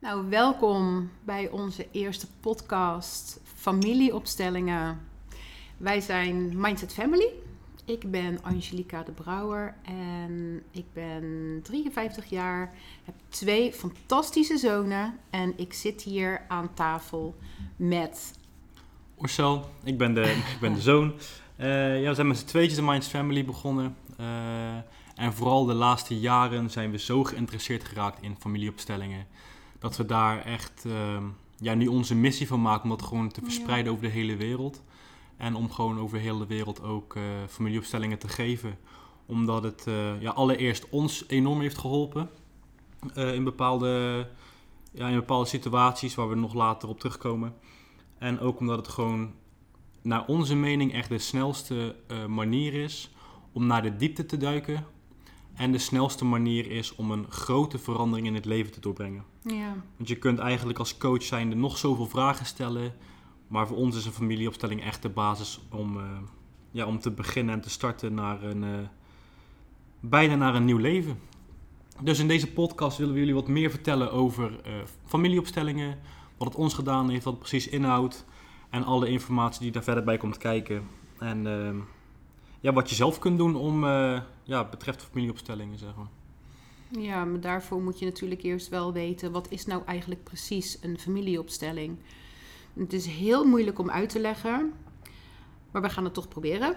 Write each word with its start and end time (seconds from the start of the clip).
Nou, 0.00 0.28
welkom 0.28 1.10
bij 1.24 1.48
onze 1.48 1.86
eerste 1.90 2.26
podcast 2.40 3.40
Familieopstellingen. 3.54 5.00
Wij 5.76 6.00
zijn 6.00 6.60
Mindset 6.60 6.92
Family. 6.92 7.28
Ik 7.84 8.10
ben 8.10 8.42
Angelica 8.42 9.02
de 9.02 9.12
Brouwer 9.12 9.74
en 9.82 10.62
ik 10.70 10.84
ben 10.92 11.60
53 11.62 12.26
jaar, 12.26 12.74
heb 13.04 13.14
twee 13.28 13.72
fantastische 13.72 14.56
zonen 14.56 15.18
en 15.30 15.52
ik 15.56 15.72
zit 15.72 16.02
hier 16.02 16.42
aan 16.48 16.74
tafel 16.74 17.36
met... 17.76 18.38
Orcel, 19.16 19.70
ik 19.84 19.98
ben 19.98 20.14
de, 20.14 20.22
ik 20.54 20.58
ben 20.60 20.74
de 20.74 20.80
zoon. 20.80 21.14
Uh, 21.56 22.02
ja, 22.02 22.08
we 22.08 22.14
zijn 22.14 22.28
met 22.28 22.38
z'n 22.38 22.46
tweetjes 22.46 22.76
de 22.76 22.82
Mindset 22.82 23.12
Family 23.12 23.44
begonnen. 23.44 23.96
Uh, 24.20 24.26
en 25.14 25.32
vooral 25.32 25.64
de 25.64 25.74
laatste 25.74 26.18
jaren 26.18 26.70
zijn 26.70 26.90
we 26.90 26.98
zo 26.98 27.24
geïnteresseerd 27.24 27.84
geraakt 27.84 28.22
in 28.22 28.36
familieopstellingen 28.38 29.26
dat 29.80 29.96
we 29.96 30.06
daar 30.06 30.44
echt 30.44 30.84
uh, 30.86 31.22
ja, 31.56 31.74
nu 31.74 31.86
onze 31.86 32.14
missie 32.14 32.46
van 32.46 32.62
maken 32.62 32.82
om 32.82 32.90
dat 32.90 33.02
gewoon 33.02 33.28
te 33.28 33.40
verspreiden 33.42 33.92
over 33.92 34.04
de 34.04 34.10
hele 34.10 34.36
wereld. 34.36 34.82
En 35.36 35.54
om 35.54 35.70
gewoon 35.70 35.98
over 35.98 36.16
de 36.18 36.24
hele 36.24 36.46
wereld 36.46 36.82
ook 36.82 37.14
uh, 37.14 37.22
familieopstellingen 37.48 38.18
te 38.18 38.28
geven. 38.28 38.78
Omdat 39.26 39.62
het 39.62 39.84
uh, 39.88 40.20
ja, 40.20 40.30
allereerst 40.30 40.88
ons 40.88 41.24
enorm 41.28 41.60
heeft 41.60 41.78
geholpen 41.78 42.30
uh, 43.16 43.34
in, 43.34 43.44
bepaalde, 43.44 44.26
ja, 44.92 45.08
in 45.08 45.14
bepaalde 45.14 45.48
situaties 45.48 46.14
waar 46.14 46.28
we 46.28 46.34
nog 46.34 46.54
later 46.54 46.88
op 46.88 47.00
terugkomen. 47.00 47.54
En 48.18 48.40
ook 48.40 48.60
omdat 48.60 48.76
het 48.76 48.88
gewoon 48.88 49.32
naar 50.02 50.26
onze 50.26 50.54
mening 50.54 50.92
echt 50.92 51.08
de 51.08 51.18
snelste 51.18 51.96
manier 52.28 52.74
is 52.74 53.10
om 53.52 53.66
naar 53.66 53.82
de 53.82 53.96
diepte 53.96 54.26
te 54.26 54.36
duiken 54.36 54.86
en 55.60 55.72
de 55.72 55.78
snelste 55.78 56.24
manier 56.24 56.70
is 56.70 56.94
om 56.94 57.10
een 57.10 57.26
grote 57.28 57.78
verandering 57.78 58.26
in 58.26 58.34
het 58.34 58.44
leven 58.44 58.72
te 58.72 58.80
doorbrengen. 58.80 59.24
Ja. 59.42 59.74
Want 59.96 60.08
je 60.08 60.16
kunt 60.16 60.38
eigenlijk 60.38 60.78
als 60.78 60.96
coach 60.96 61.22
zijnde 61.22 61.56
nog 61.56 61.78
zoveel 61.78 62.06
vragen 62.06 62.46
stellen. 62.46 62.94
Maar 63.48 63.66
voor 63.66 63.76
ons 63.76 63.96
is 63.96 64.04
een 64.04 64.12
familieopstelling 64.12 64.82
echt 64.82 65.02
de 65.02 65.08
basis 65.08 65.60
om, 65.70 65.96
uh, 65.96 66.04
ja, 66.70 66.86
om 66.86 66.98
te 66.98 67.10
beginnen 67.10 67.54
en 67.54 67.60
te 67.60 67.70
starten 67.70 68.14
naar 68.14 68.42
een, 68.42 68.62
uh, 68.62 68.78
bijna 70.00 70.34
naar 70.34 70.54
een 70.54 70.64
nieuw 70.64 70.78
leven. 70.78 71.18
Dus 72.02 72.18
in 72.18 72.28
deze 72.28 72.52
podcast 72.52 72.98
willen 72.98 73.12
we 73.12 73.18
jullie 73.18 73.34
wat 73.34 73.48
meer 73.48 73.70
vertellen 73.70 74.12
over 74.12 74.50
uh, 74.50 74.72
familieopstellingen. 75.04 75.98
Wat 76.36 76.48
het 76.48 76.56
ons 76.56 76.74
gedaan 76.74 77.10
heeft, 77.10 77.24
wat 77.24 77.32
het 77.32 77.42
precies 77.42 77.68
inhoudt. 77.68 78.24
En 78.70 78.84
alle 78.84 79.08
informatie 79.08 79.62
die 79.62 79.70
daar 79.70 79.82
verder 79.82 80.04
bij 80.04 80.16
komt 80.16 80.38
kijken. 80.38 80.82
En 81.18 81.46
ja, 82.60 82.72
wat 82.72 82.88
je 82.88 82.94
zelf 82.94 83.18
kunt 83.18 83.38
doen 83.38 83.56
om, 83.56 83.84
uh, 83.84 84.20
ja, 84.42 84.64
betreft 84.64 85.02
familieopstellingen, 85.02 85.78
zeg 85.78 85.96
maar. 85.96 86.08
Ja, 87.02 87.24
maar 87.24 87.40
daarvoor 87.40 87.82
moet 87.82 87.98
je 87.98 88.04
natuurlijk 88.04 88.42
eerst 88.42 88.68
wel 88.68 88.92
weten, 88.92 89.32
wat 89.32 89.50
is 89.50 89.66
nou 89.66 89.82
eigenlijk 89.84 90.24
precies 90.24 90.78
een 90.82 90.98
familieopstelling? 90.98 91.98
Het 92.74 92.92
is 92.92 93.06
heel 93.06 93.44
moeilijk 93.44 93.78
om 93.78 93.90
uit 93.90 94.08
te 94.08 94.20
leggen, 94.20 94.72
maar 95.70 95.82
we 95.82 95.90
gaan 95.90 96.04
het 96.04 96.14
toch 96.14 96.28
proberen. 96.28 96.76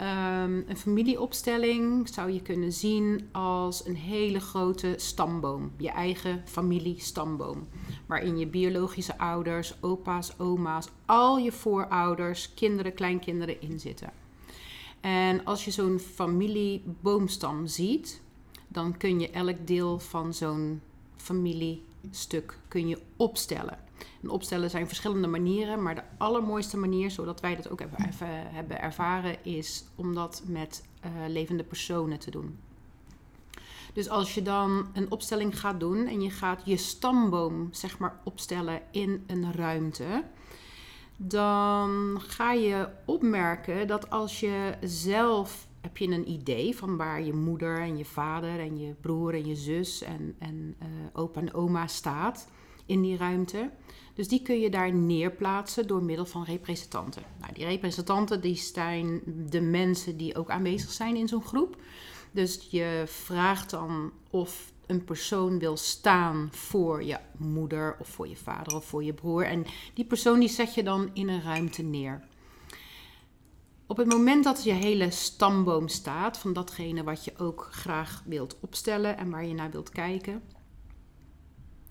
Um, 0.00 0.64
een 0.68 0.76
familieopstelling 0.76 2.08
zou 2.08 2.30
je 2.30 2.42
kunnen 2.42 2.72
zien 2.72 3.28
als 3.32 3.86
een 3.86 3.96
hele 3.96 4.40
grote 4.40 4.94
stamboom, 4.96 5.72
je 5.76 5.90
eigen 5.90 6.42
familiestamboom, 6.44 7.68
waarin 8.06 8.38
je 8.38 8.46
biologische 8.46 9.18
ouders, 9.18 9.74
opa's, 9.80 10.34
oma's, 10.38 10.88
al 11.06 11.38
je 11.38 11.52
voorouders, 11.52 12.54
kinderen, 12.54 12.94
kleinkinderen 12.94 13.60
in 13.60 13.80
zitten. 13.80 14.10
En 15.06 15.44
als 15.44 15.64
je 15.64 15.70
zo'n 15.70 15.98
familieboomstam 15.98 17.66
ziet, 17.66 18.20
dan 18.68 18.96
kun 18.96 19.20
je 19.20 19.30
elk 19.30 19.66
deel 19.66 19.98
van 19.98 20.34
zo'n 20.34 20.80
familiestuk 21.16 22.58
kun 22.68 22.88
je 22.88 22.98
opstellen. 23.16 23.78
En 24.22 24.30
opstellen 24.30 24.70
zijn 24.70 24.86
verschillende 24.86 25.26
manieren, 25.26 25.82
maar 25.82 25.94
de 25.94 26.02
allermooiste 26.18 26.76
manier, 26.76 27.10
zodat 27.10 27.40
wij 27.40 27.56
dat 27.56 27.70
ook 27.70 27.80
even, 27.80 28.08
even 28.08 28.52
hebben 28.52 28.80
ervaren, 28.80 29.44
is 29.44 29.84
om 29.94 30.14
dat 30.14 30.42
met 30.46 30.84
uh, 31.04 31.10
levende 31.28 31.64
personen 31.64 32.18
te 32.18 32.30
doen. 32.30 32.58
Dus 33.92 34.08
als 34.08 34.34
je 34.34 34.42
dan 34.42 34.86
een 34.92 35.10
opstelling 35.10 35.60
gaat 35.60 35.80
doen 35.80 36.06
en 36.06 36.22
je 36.22 36.30
gaat 36.30 36.62
je 36.64 36.76
stamboom 36.76 37.68
zeg 37.70 37.98
maar 37.98 38.20
opstellen 38.24 38.80
in 38.90 39.24
een 39.26 39.52
ruimte, 39.52 40.24
dan 41.16 42.16
ga 42.20 42.52
je 42.52 42.88
opmerken 43.04 43.86
dat 43.86 44.10
als 44.10 44.40
je 44.40 44.74
zelf 44.80 45.66
heb 45.80 45.96
je 45.96 46.08
een 46.08 46.30
idee 46.30 46.76
van 46.76 46.96
waar 46.96 47.22
je 47.22 47.32
moeder 47.32 47.80
en 47.80 47.96
je 47.96 48.04
vader 48.04 48.60
en 48.60 48.78
je 48.78 48.94
broer 49.00 49.34
en 49.34 49.46
je 49.46 49.54
zus 49.54 50.02
en, 50.02 50.34
en 50.38 50.76
uh, 50.82 50.86
opa 51.12 51.40
en 51.40 51.54
oma 51.54 51.86
staat 51.86 52.48
in 52.86 53.02
die 53.02 53.16
ruimte. 53.16 53.70
Dus 54.14 54.28
die 54.28 54.42
kun 54.42 54.60
je 54.60 54.70
daar 54.70 54.92
neerplaatsen 54.92 55.86
door 55.86 56.02
middel 56.02 56.26
van 56.26 56.44
representanten. 56.44 57.22
Nou, 57.40 57.52
die 57.52 57.64
representanten 57.64 58.40
die 58.40 58.56
zijn 58.56 59.20
de 59.50 59.60
mensen 59.60 60.16
die 60.16 60.36
ook 60.36 60.50
aanwezig 60.50 60.90
zijn 60.90 61.16
in 61.16 61.28
zo'n 61.28 61.44
groep. 61.44 61.76
Dus 62.30 62.66
je 62.70 63.02
vraagt 63.06 63.70
dan 63.70 64.12
of 64.30 64.72
een 64.86 65.04
persoon 65.04 65.58
wil 65.58 65.76
staan 65.76 66.48
voor 66.52 67.02
je 67.02 67.18
moeder 67.36 67.96
of 67.98 68.08
voor 68.08 68.28
je 68.28 68.36
vader 68.36 68.76
of 68.76 68.84
voor 68.84 69.04
je 69.04 69.12
broer. 69.12 69.44
En 69.44 69.64
die 69.94 70.04
persoon 70.04 70.40
die 70.40 70.48
zet 70.48 70.74
je 70.74 70.82
dan 70.82 71.10
in 71.12 71.28
een 71.28 71.42
ruimte 71.42 71.82
neer. 71.82 72.24
Op 73.86 73.96
het 73.96 74.06
moment 74.06 74.44
dat 74.44 74.64
je 74.64 74.72
hele 74.72 75.10
stamboom 75.10 75.88
staat 75.88 76.38
van 76.38 76.52
datgene 76.52 77.02
wat 77.02 77.24
je 77.24 77.38
ook 77.38 77.68
graag 77.70 78.22
wilt 78.24 78.56
opstellen 78.60 79.18
en 79.18 79.30
waar 79.30 79.44
je 79.44 79.54
naar 79.54 79.70
wilt 79.70 79.90
kijken, 79.90 80.42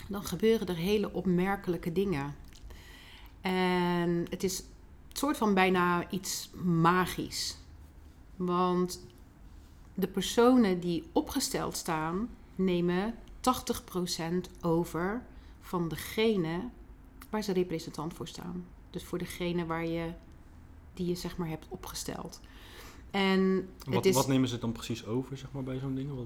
dan 0.08 0.24
gebeuren 0.24 0.68
er 0.68 0.76
hele 0.76 1.14
opmerkelijke 1.14 1.92
dingen. 1.92 2.36
En 3.42 4.26
het 4.30 4.44
is 4.44 4.60
een 4.60 4.66
soort 5.18 5.38
van 5.38 5.54
bijna 5.54 6.10
iets 6.10 6.50
magisch. 6.64 7.58
Want 8.36 9.06
de 9.94 10.08
personen 10.08 10.80
die 10.80 11.04
opgesteld 11.12 11.78
staan, 11.78 12.30
nemen 12.56 13.14
80% 13.14 14.62
over 14.62 15.26
van 15.62 15.88
degene 15.88 16.70
waar 17.30 17.44
ze 17.44 17.54
representant 17.54 18.14
voor 18.14 18.28
staan. 18.28 18.66
Dus 18.90 19.04
voor 19.04 19.18
degene 19.18 19.66
waar 19.66 19.86
je, 19.86 20.12
die 20.94 21.08
je 21.08 21.16
zeg 21.16 21.38
maar 21.38 21.48
hebt 21.48 21.66
opgesteld. 21.70 22.42
En 23.12 23.70
wat, 23.86 24.06
wat 24.06 24.28
nemen 24.28 24.50
ze 24.50 24.58
dan 24.58 24.72
precies 24.72 25.06
over 25.06 25.38
zeg 25.38 25.52
maar, 25.52 25.64
bij 25.64 25.80
zo'n 25.80 25.96
ding? 25.96 26.14
Wat... 26.16 26.26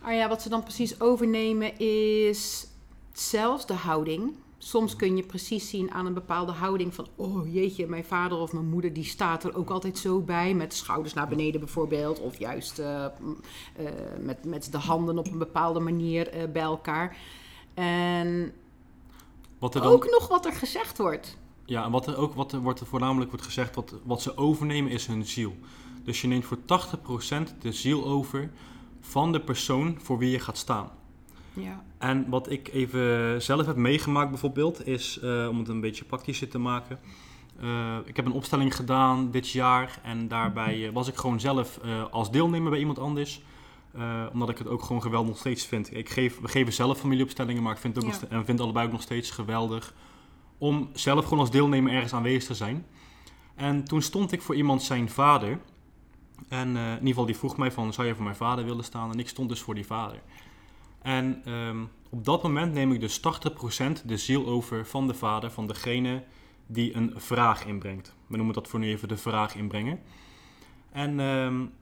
Ah 0.00 0.14
ja, 0.14 0.28
wat 0.28 0.42
ze 0.42 0.48
dan 0.48 0.62
precies 0.62 1.00
overnemen 1.00 1.78
is 1.78 2.66
zelfs 3.12 3.66
de 3.66 3.74
houding 3.74 4.34
soms 4.64 4.96
kun 4.96 5.16
je 5.16 5.22
precies 5.22 5.68
zien 5.68 5.90
aan 5.90 6.06
een 6.06 6.14
bepaalde 6.14 6.52
houding 6.52 6.94
van... 6.94 7.06
oh 7.16 7.52
jeetje, 7.52 7.86
mijn 7.86 8.04
vader 8.04 8.38
of 8.38 8.52
mijn 8.52 8.68
moeder 8.68 8.92
die 8.92 9.04
staat 9.04 9.44
er 9.44 9.56
ook 9.56 9.70
altijd 9.70 9.98
zo 9.98 10.20
bij... 10.20 10.54
met 10.54 10.70
de 10.70 10.76
schouders 10.76 11.14
naar 11.14 11.28
beneden 11.28 11.60
bijvoorbeeld... 11.60 12.20
of 12.20 12.38
juist 12.38 12.78
uh, 12.78 12.86
uh, 12.86 13.88
met, 14.20 14.44
met 14.44 14.72
de 14.72 14.78
handen 14.78 15.18
op 15.18 15.26
een 15.26 15.38
bepaalde 15.38 15.80
manier 15.80 16.36
uh, 16.36 16.52
bij 16.52 16.62
elkaar. 16.62 17.16
En 17.74 18.52
wat 19.58 19.74
er 19.74 19.80
dan... 19.80 19.92
ook 19.92 20.10
nog 20.10 20.28
wat 20.28 20.46
er 20.46 20.52
gezegd 20.52 20.98
wordt. 20.98 21.36
Ja, 21.64 21.84
en 21.84 21.90
wat 21.90 22.06
er 22.06 22.16
ook 22.16 22.34
wat 22.34 22.52
er 22.52 22.60
wordt, 22.60 22.80
voornamelijk 22.84 23.30
wordt 23.30 23.46
gezegd... 23.46 23.74
Wat, 23.74 23.94
wat 24.04 24.22
ze 24.22 24.36
overnemen 24.36 24.90
is 24.90 25.06
hun 25.06 25.26
ziel. 25.26 25.56
Dus 26.04 26.20
je 26.20 26.26
neemt 26.26 26.44
voor 26.44 26.58
80% 26.58 27.58
de 27.58 27.72
ziel 27.72 28.04
over 28.04 28.50
van 29.00 29.32
de 29.32 29.40
persoon 29.40 29.98
voor 30.02 30.18
wie 30.18 30.30
je 30.30 30.38
gaat 30.38 30.58
staan. 30.58 30.90
Ja. 31.52 31.84
En 32.02 32.28
wat 32.28 32.50
ik 32.50 32.68
even 32.72 33.42
zelf 33.42 33.66
heb 33.66 33.76
meegemaakt 33.76 34.30
bijvoorbeeld, 34.30 34.86
is 34.86 35.20
uh, 35.22 35.48
om 35.48 35.58
het 35.58 35.68
een 35.68 35.80
beetje 35.80 36.04
praktischer 36.04 36.48
te 36.48 36.58
maken. 36.58 36.98
Uh, 37.62 37.96
ik 38.04 38.16
heb 38.16 38.26
een 38.26 38.32
opstelling 38.32 38.76
gedaan 38.76 39.30
dit 39.30 39.50
jaar 39.50 39.98
en 40.02 40.28
daarbij 40.28 40.78
uh, 40.78 40.92
was 40.92 41.08
ik 41.08 41.16
gewoon 41.16 41.40
zelf 41.40 41.80
als 42.10 42.30
deelnemer 42.30 42.70
bij 42.70 42.78
iemand 42.78 42.98
anders. 42.98 43.42
omdat 44.32 44.48
ik 44.48 44.58
het 44.58 44.68
ook 44.68 44.82
gewoon 44.82 45.02
geweldig 45.02 45.28
nog 45.28 45.38
steeds 45.38 45.66
vind. 45.66 45.96
Ik 45.96 46.08
geef, 46.08 46.40
we 46.40 46.48
geven 46.48 46.72
zelf 46.72 46.98
familieopstellingen, 46.98 47.62
maar 47.62 47.72
ik 47.72 47.78
vind, 47.78 47.96
het 47.96 48.04
ook 48.04 48.12
ja. 48.12 48.28
en 48.28 48.44
vind 48.44 48.60
allebei 48.60 48.86
ook 48.86 48.92
nog 48.92 49.02
steeds 49.02 49.30
geweldig 49.30 49.94
om 50.58 50.90
zelf 50.92 51.24
gewoon 51.24 51.38
als 51.38 51.50
deelnemer 51.50 51.92
ergens 51.92 52.12
aanwezig 52.12 52.44
te 52.44 52.54
zijn. 52.54 52.86
En 53.54 53.84
toen 53.84 54.02
stond 54.02 54.32
ik 54.32 54.42
voor 54.42 54.54
iemand 54.54 54.82
zijn 54.82 55.10
vader. 55.10 55.58
En 56.48 56.68
in 56.76 56.92
ieder 56.92 57.08
geval 57.08 57.26
die 57.26 57.36
vroeg 57.36 57.56
mij 57.56 57.72
van, 57.72 57.92
zou 57.92 58.06
je 58.06 58.14
voor 58.14 58.24
mijn 58.24 58.36
vader 58.36 58.64
willen 58.64 58.84
staan? 58.84 59.12
En 59.12 59.18
ik 59.18 59.28
stond 59.28 59.48
dus 59.48 59.60
voor 59.60 59.74
die 59.74 59.86
vader. 59.86 60.20
En 61.02 61.52
um, 61.52 61.90
op 62.08 62.24
dat 62.24 62.42
moment 62.42 62.72
neem 62.72 62.92
ik 62.92 63.00
dus 63.00 63.20
80% 63.20 63.22
de 64.04 64.16
ziel 64.16 64.46
over 64.46 64.86
van 64.86 65.06
de 65.06 65.14
vader, 65.14 65.50
van 65.50 65.66
degene 65.66 66.22
die 66.66 66.94
een 66.94 67.12
vraag 67.16 67.66
inbrengt. 67.66 68.14
We 68.26 68.36
noemen 68.36 68.54
dat 68.54 68.68
voor 68.68 68.78
nu 68.78 68.88
even 68.88 69.08
de 69.08 69.16
vraag 69.16 69.54
inbrengen. 69.54 70.00
En 70.92 71.20
um, 71.20 71.72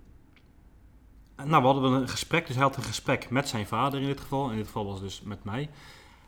nou, 1.37 1.63
we 1.63 1.69
hadden 1.69 1.93
een 1.93 2.09
gesprek, 2.09 2.47
dus 2.47 2.57
hij 2.57 2.65
had 2.65 2.77
een 2.77 2.83
gesprek 2.83 3.31
met 3.31 3.49
zijn 3.49 3.67
vader 3.67 4.01
in 4.01 4.07
dit 4.07 4.21
geval. 4.21 4.51
In 4.51 4.57
dit 4.57 4.67
geval 4.67 4.85
was 4.85 4.95
het 4.95 5.03
dus 5.03 5.23
met 5.23 5.45
mij. 5.45 5.71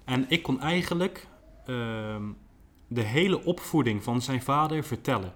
En 0.04 0.24
ik 0.28 0.42
kon 0.42 0.60
eigenlijk 0.60 1.26
um, 1.66 2.36
de 2.88 3.02
hele 3.02 3.44
opvoeding 3.44 4.02
van 4.02 4.22
zijn 4.22 4.42
vader 4.42 4.84
vertellen. 4.84 5.32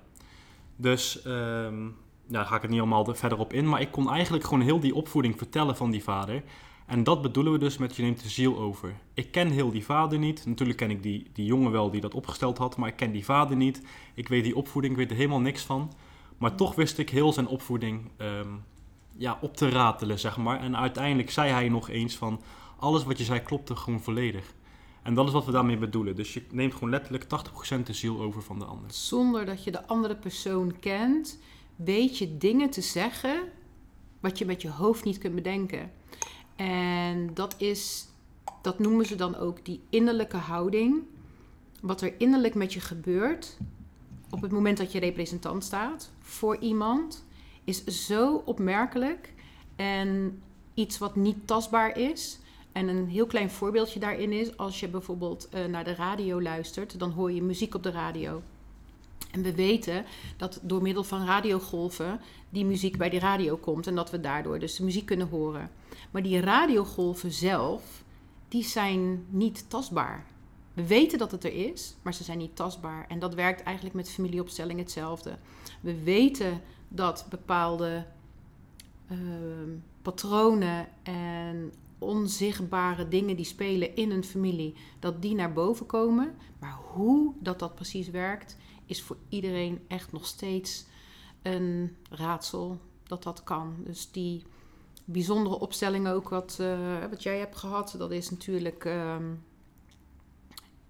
Dus 0.77 1.25
um, 1.25 1.97
daar 2.29 2.45
ga 2.45 2.57
ik 2.57 2.63
het 2.63 2.71
niet 2.71 2.81
allemaal 2.81 3.15
verder 3.15 3.39
op 3.39 3.53
in. 3.53 3.69
Maar 3.69 3.81
ik 3.81 3.91
kon 3.91 4.11
eigenlijk 4.11 4.45
gewoon 4.45 4.61
heel 4.61 4.81
die 4.81 4.95
opvoeding 4.95 5.39
vertellen 5.39 5.77
van 5.77 5.91
die 5.91 6.03
vader. 6.03 6.43
En 6.87 7.05
dat 7.05 7.23
bedoelen 7.23 7.53
we 7.53 7.59
dus 7.59 7.79
met 7.79 7.97
je 7.97 8.03
neemt 8.03 8.23
de 8.23 8.29
ziel 8.29 8.59
over. 8.59 8.95
Ik 9.15 9.33
ken 9.33 9.51
heel 9.51 9.71
die 9.71 9.85
vader 9.85 10.19
niet. 10.19 10.47
Natuurlijk 10.47 10.79
ken 10.79 10.91
ik 10.91 11.03
die, 11.03 11.31
die 11.33 11.45
jongen 11.45 11.71
wel 11.73 11.91
die 11.91 12.01
dat 12.01 12.15
opgesteld 12.15 12.59
had, 12.59 12.77
maar 12.77 12.89
ik 12.89 12.97
ken 12.97 13.13
die 13.13 13.25
vader 13.25 13.57
niet. 13.57 13.83
Ik 14.15 14.29
weet 14.29 14.45
die 14.45 14.57
opvoeding, 14.57 14.93
ik 14.93 14.99
weet 14.99 15.11
er 15.11 15.17
helemaal 15.17 15.41
niks 15.41 15.63
van. 15.63 15.93
Maar 16.39 16.55
toch 16.55 16.75
wist 16.75 16.99
ik 16.99 17.11
heel 17.11 17.33
zijn 17.33 17.47
opvoeding 17.47 18.11
ehm, 18.17 18.49
ja, 19.17 19.39
op 19.41 19.57
te 19.57 19.69
ratelen, 19.69 20.19
zeg 20.19 20.37
maar. 20.37 20.61
En 20.61 20.77
uiteindelijk 20.77 21.31
zei 21.31 21.51
hij 21.51 21.69
nog 21.69 21.89
eens 21.89 22.17
van, 22.17 22.41
alles 22.79 23.05
wat 23.05 23.19
je 23.19 23.25
zei 23.25 23.41
klopte 23.41 23.77
gewoon 23.77 24.01
volledig. 24.01 24.55
En 25.03 25.15
dat 25.15 25.27
is 25.27 25.33
wat 25.33 25.45
we 25.45 25.53
daarmee 25.53 25.79
bedoelen. 25.79 26.17
Dus 26.17 26.35
je 26.35 26.43
neemt 26.51 26.73
gewoon 26.73 26.91
letterlijk 26.91 27.25
80% 27.25 27.83
de 27.85 27.93
ziel 27.93 28.21
over 28.21 28.43
van 28.43 28.59
de 28.59 28.65
ander. 28.65 28.91
Zonder 28.93 29.47
dat 29.47 29.65
je 29.65 29.71
de 29.71 29.87
andere 29.87 30.17
persoon 30.17 30.79
kent, 30.81 31.39
weet 31.77 32.19
je 32.19 32.37
dingen 32.37 32.71
te 32.71 32.81
zeggen 32.81 33.43
wat 34.21 34.39
je 34.39 34.45
met 34.45 34.63
je 34.63 34.71
hoofd 34.71 35.05
niet 35.05 35.19
kunt 35.19 35.35
bedenken. 35.35 35.91
En 36.57 37.31
dat 37.35 37.55
is, 37.59 38.07
dat 38.63 38.79
noemen 38.79 39.07
ze 39.07 39.15
dan 39.15 39.37
ook 39.37 39.65
die 39.65 39.81
innerlijke 39.91 40.37
houding. 40.37 41.03
Wat 41.81 42.01
er 42.01 42.15
innerlijk 42.19 42.55
met 42.55 42.73
je 42.73 42.81
gebeurt 42.81 43.57
op 44.31 44.43
het 44.43 44.53
moment 44.53 44.77
dat 44.77 44.93
je 44.93 44.99
representant 44.99 45.65
staat 45.65 46.11
voor 46.21 46.57
iemand, 46.59 47.25
is 47.65 47.85
zo 47.85 48.43
opmerkelijk 48.45 49.33
en 49.77 50.43
iets 50.75 50.99
wat 50.99 51.17
niet 51.17 51.47
tastbaar 51.47 51.99
is. 51.99 52.39
En 52.73 52.89
een 52.89 53.09
heel 53.09 53.27
klein 53.27 53.51
voorbeeldje 53.51 54.01
daarin 54.01 54.33
is, 54.33 54.57
als 54.57 54.81
je 54.81 54.89
bijvoorbeeld 54.89 55.49
uh, 55.55 55.65
naar 55.65 55.85
de 55.85 55.95
radio 55.95 56.43
luistert, 56.43 56.99
dan 56.99 57.11
hoor 57.11 57.33
je 57.33 57.43
muziek 57.43 57.75
op 57.75 57.83
de 57.83 57.91
radio. 57.91 58.43
En 59.37 59.43
we 59.43 59.55
weten 59.55 60.05
dat 60.37 60.61
door 60.63 60.83
middel 60.83 61.05
van 61.05 61.25
radiogolven 61.25 62.21
die 62.51 62.65
muziek 62.65 62.97
bij 62.97 63.11
die 63.11 63.21
radio 63.21 63.57
komt 63.57 63.87
en 63.87 63.95
dat 63.95 64.11
we 64.11 64.21
daardoor 64.21 64.59
dus 64.59 64.77
de 64.77 64.85
muziek 64.85 65.07
kunnen 65.07 65.29
horen. 65.29 65.71
Maar 66.11 66.23
die 66.23 66.41
radiogolven 66.41 67.33
zelf, 67.33 68.05
die 68.49 68.65
zijn 68.65 69.27
niet 69.29 69.71
tastbaar. 69.71 70.25
We 70.75 70.87
weten 70.87 71.19
dat 71.19 71.31
het 71.31 71.45
er 71.45 71.71
is, 71.71 71.97
maar 72.03 72.15
ze 72.15 72.25
zijn 72.25 72.39
niet 72.39 72.57
tastbaar. 72.57 73.07
En 73.09 73.19
dat 73.19 73.35
werkt 73.35 73.63
eigenlijk 73.63 73.97
met 73.97 74.11
familieopstelling 74.11 74.79
hetzelfde. 74.79 75.39
We 75.81 76.03
weten 76.03 76.61
dat 76.89 77.27
bepaalde 77.31 78.07
uh, 79.11 79.19
patronen 80.03 80.89
en 81.03 81.73
onzichtbare 81.99 83.09
dingen 83.09 83.37
die 83.37 83.45
spelen 83.45 83.97
in 83.97 84.11
een 84.11 84.25
familie, 84.25 84.75
dat 84.99 85.23
die 85.23 85.35
naar 85.35 85.53
boven 85.53 85.87
komen. 85.87 86.35
Maar 86.59 86.79
hoe 86.93 87.33
dat 87.41 87.59
dat 87.59 87.75
precies 87.75 88.11
werkt, 88.11 88.57
is 88.87 89.03
voor 89.03 89.17
iedereen 89.29 89.81
echt 89.89 90.13
nog 90.13 90.27
steeds 90.27 90.87
een 91.43 91.97
raadsel 92.11 92.79
dat 93.03 93.23
dat 93.23 93.45
kan. 93.45 93.75
Dus 93.85 94.11
die 94.11 94.43
bijzondere 95.05 95.59
opstelling 95.59 96.09
ook 96.09 96.29
wat, 96.29 96.59
uh, 96.61 97.05
wat 97.11 97.23
jij 97.23 97.39
hebt 97.39 97.57
gehad, 97.57 97.95
dat 97.99 98.11
is 98.11 98.31
natuurlijk 98.31 98.85
uh, 98.85 99.17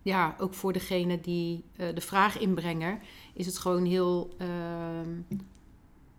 ja, 0.03 0.37
ook 0.39 0.55
voor 0.55 0.73
degene 0.73 1.21
die 1.21 1.65
uh, 1.77 1.95
de 1.95 2.01
vraag 2.01 2.39
inbrengen, 2.39 3.01
is 3.35 3.47
het 3.47 3.59
gewoon 3.59 3.85
heel 3.85 4.35
ehm, 4.39 5.11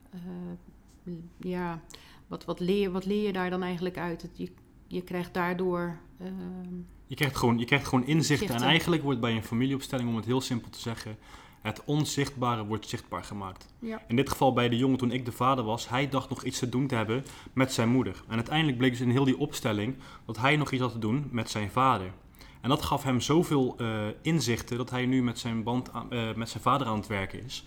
eh, 0.10 1.14
ja, 1.38 1.82
wat, 2.28 2.46
wat, 2.46 2.60
leer, 2.60 2.92
wat 2.92 3.06
leer 3.06 3.26
je 3.26 3.34
daar 3.34 3.50
dan 3.50 3.64
eigenlijk 3.64 3.98
uit? 3.98 4.30
Je, 4.34 4.52
je 4.88 5.02
krijgt 5.02 5.34
daardoor. 5.34 5.98
Ehm, 6.20 6.76
je, 7.08 7.16
krijgt 7.16 7.36
gewoon, 7.36 7.60
je 7.60 7.66
krijgt 7.66 7.88
gewoon 7.88 8.06
inzichten. 8.06 8.56
En 8.56 8.62
eigenlijk 8.62 9.04
wordt 9.04 9.20
bij 9.20 9.36
een 9.36 9.44
familieopstelling, 9.44 10.10
om 10.10 10.16
het 10.16 10.26
heel 10.26 10.42
simpel 10.42 10.70
te 10.70 10.80
zeggen, 10.80 11.18
het 11.68 11.82
onzichtbare 11.86 12.66
wordt 12.66 12.90
zichtbaar 12.90 13.24
gemaakt. 13.24 13.74
Ja. 13.80 14.02
In 14.08 14.16
dit 14.16 14.30
geval 14.30 14.54
bij 14.54 14.70
de 14.70 14.78
jongen 14.78 14.98
toen 14.98 15.12
ik 15.12 15.26
de 15.26 15.32
vader 15.32 15.64
was, 15.64 15.90
hij 15.90 16.10
dacht 16.10 16.30
nog 16.30 16.44
iets 16.44 16.60
te 16.60 16.70
doen 16.70 16.88
te 16.88 16.96
hebben 16.96 17.26
met 17.54 17.74
zijn 17.74 17.90
moeder. 17.90 18.24
En 18.28 18.36
uiteindelijk 18.36 18.78
bleek 18.78 18.92
dus 18.92 19.02
in 19.02 19.10
heel 19.10 19.26
die 19.26 19.38
opstelling 19.38 19.96
dat 20.26 20.38
hij 20.38 20.56
nog 20.56 20.72
iets 20.72 20.82
had 20.82 20.92
te 20.92 21.00
doen 21.00 21.28
met 21.32 21.50
zijn 21.50 21.72
vader. 21.72 22.12
En 22.62 22.70
dat 22.70 22.82
gaf 22.82 23.04
hem 23.04 23.22
zoveel 23.22 23.76
uh, 23.78 24.06
inzichten 24.22 24.78
dat 24.78 24.90
hij 24.90 25.06
nu 25.06 25.24
met 25.24 25.40
zijn, 25.40 25.64
band 25.64 25.94
aan, 25.94 26.08
uh, 26.10 26.34
met 26.36 26.50
zijn 26.50 26.64
vader 26.64 26.88
aan 26.88 26.98
het 26.98 27.08
werken 27.08 27.44
is. 27.44 27.64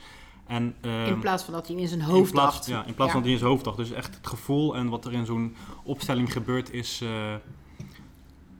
En, 0.46 0.74
uh, 0.82 1.06
in 1.06 1.18
plaats 1.18 1.42
van 1.44 1.54
dat 1.54 1.66
hij 1.66 1.76
in 1.76 1.88
zijn 1.88 2.02
hoofd 2.02 2.26
in 2.26 2.32
plaats, 2.32 2.56
dacht. 2.56 2.66
Ja, 2.66 2.84
in 2.84 2.94
plaats 2.94 3.12
ja. 3.12 3.12
van 3.12 3.12
dat 3.12 3.22
hij 3.22 3.32
in 3.32 3.38
zijn 3.38 3.50
hoofd 3.50 3.64
dacht. 3.64 3.76
Dus 3.76 3.90
echt 3.90 4.14
het 4.14 4.26
gevoel 4.26 4.76
en 4.76 4.88
wat 4.88 5.04
er 5.04 5.12
in 5.12 5.26
zo'n 5.26 5.56
opstelling 5.82 6.32
gebeurt 6.32 6.72
is, 6.72 7.00
uh, 7.02 7.34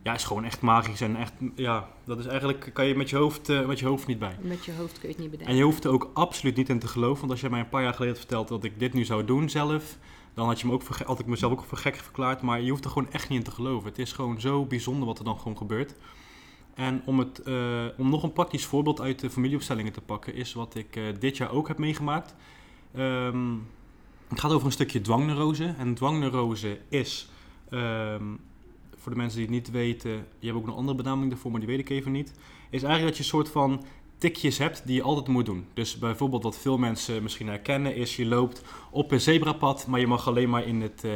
ja, 0.02 0.14
is 0.14 0.24
gewoon 0.24 0.44
echt 0.44 0.60
magisch. 0.60 1.00
En 1.00 1.16
echt, 1.16 1.32
ja, 1.54 1.88
dat 2.04 2.18
is 2.18 2.26
eigenlijk, 2.26 2.70
kan 2.72 2.86
je 2.86 2.94
met 2.94 3.10
je 3.10 3.16
hoofd, 3.16 3.48
uh, 3.48 3.66
met 3.66 3.78
je 3.78 3.86
hoofd 3.86 4.06
niet 4.06 4.18
bij. 4.18 4.36
Met 4.40 4.64
je 4.64 4.72
hoofd 4.72 4.92
kun 4.92 5.08
je 5.08 5.14
het 5.14 5.18
niet 5.18 5.30
bedenken. 5.30 5.52
En 5.52 5.58
je 5.58 5.64
hoeft 5.64 5.84
er 5.84 5.90
ook 5.90 6.10
absoluut 6.14 6.56
niet 6.56 6.68
in 6.68 6.78
te 6.78 6.88
geloven. 6.88 7.18
Want 7.18 7.30
als 7.30 7.40
je 7.40 7.50
mij 7.50 7.60
een 7.60 7.68
paar 7.68 7.82
jaar 7.82 7.92
geleden 7.92 8.14
had 8.14 8.24
verteld 8.24 8.48
dat 8.48 8.64
ik 8.64 8.78
dit 8.78 8.92
nu 8.92 9.04
zou 9.04 9.24
doen 9.24 9.48
zelf, 9.48 9.98
dan 10.34 10.46
had, 10.46 10.60
je 10.60 10.66
me 10.66 10.72
ook 10.72 10.82
voor, 10.82 11.00
had 11.06 11.18
ik 11.18 11.26
mezelf 11.26 11.52
ook 11.52 11.64
voor 11.64 11.78
gek 11.78 11.96
verklaard. 11.96 12.42
Maar 12.42 12.60
je 12.60 12.70
hoeft 12.70 12.84
er 12.84 12.90
gewoon 12.90 13.10
echt 13.10 13.28
niet 13.28 13.38
in 13.38 13.44
te 13.44 13.50
geloven. 13.50 13.88
Het 13.88 13.98
is 13.98 14.12
gewoon 14.12 14.40
zo 14.40 14.64
bijzonder 14.64 15.06
wat 15.06 15.18
er 15.18 15.24
dan 15.24 15.38
gewoon 15.38 15.56
gebeurt. 15.56 15.94
En 16.74 17.02
om, 17.04 17.18
het, 17.18 17.40
uh, 17.44 17.84
om 17.96 18.10
nog 18.10 18.22
een 18.22 18.32
praktisch 18.32 18.64
voorbeeld 18.64 19.00
uit 19.00 19.18
de 19.18 19.30
familieopstellingen 19.30 19.92
te 19.92 20.00
pakken, 20.00 20.34
is 20.34 20.52
wat 20.52 20.74
ik 20.74 20.96
uh, 20.96 21.04
dit 21.18 21.36
jaar 21.36 21.50
ook 21.50 21.68
heb 21.68 21.78
meegemaakt. 21.78 22.34
Um, 22.96 23.66
het 24.28 24.40
gaat 24.40 24.52
over 24.52 24.66
een 24.66 24.72
stukje 24.72 25.00
dwangneurose. 25.00 25.74
En 25.78 25.94
dwangneurose 25.94 26.78
is, 26.88 27.28
um, 27.70 28.40
voor 29.00 29.12
de 29.12 29.18
mensen 29.18 29.38
die 29.38 29.46
het 29.46 29.54
niet 29.54 29.70
weten, 29.70 30.10
je 30.38 30.46
hebt 30.46 30.58
ook 30.58 30.66
een 30.66 30.72
andere 30.72 30.96
benaming 30.96 31.30
daarvoor, 31.30 31.50
maar 31.50 31.60
die 31.60 31.68
weet 31.68 31.78
ik 31.78 31.88
even 31.88 32.12
niet. 32.12 32.32
Is 32.70 32.82
eigenlijk 32.82 33.02
dat 33.02 33.16
je 33.16 33.22
een 33.22 33.38
soort 33.38 33.48
van 33.48 33.84
tikjes 34.18 34.58
hebt 34.58 34.86
die 34.86 34.94
je 34.94 35.02
altijd 35.02 35.28
moet 35.28 35.46
doen. 35.46 35.66
Dus 35.74 35.98
bijvoorbeeld 35.98 36.42
wat 36.42 36.58
veel 36.58 36.78
mensen 36.78 37.22
misschien 37.22 37.48
herkennen 37.48 37.94
is, 37.94 38.16
je 38.16 38.26
loopt 38.26 38.62
op 38.90 39.10
een 39.10 39.20
zebrapad, 39.20 39.86
maar 39.86 40.00
je 40.00 40.06
mag 40.06 40.28
alleen 40.28 40.50
maar 40.50 40.64
in 40.64 40.80
het... 40.80 41.02
Uh, 41.04 41.12